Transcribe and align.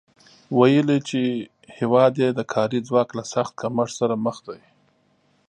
ویلي 0.57 0.99
چې 1.09 1.21
هېواد 1.77 2.13
یې 2.23 2.29
د 2.33 2.39
کاري 2.53 2.79
ځواک 2.87 3.09
له 3.17 3.23
سخت 3.33 3.53
کمښت 3.61 3.93
سره 4.01 4.15
مخ 4.25 4.37
دی 4.47 4.61